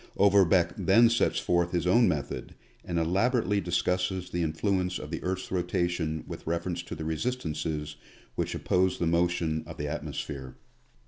Overbeck 0.17 0.73
then 0.77 1.11
sets 1.11 1.37
forth 1.37 1.73
his 1.73 1.85
own 1.85 2.07
method, 2.07 2.55
and 2.83 2.97
elaborately 2.97 3.61
discusses 3.61 4.31
the 4.31 4.41
influence 4.41 4.97
of 4.97 5.11
the 5.11 5.21
earth's 5.21 5.51
rotation 5.51 6.23
with 6.25 6.47
reference 6.47 6.81
to 6.81 6.95
the 6.95 7.05
resistances 7.05 7.97
which 8.33 8.55
oppose 8.55 8.97
the 8.97 9.05
motion 9.05 9.63
of 9.67 9.77
the 9.77 9.87
at 9.87 10.03
mosphere. 10.03 10.55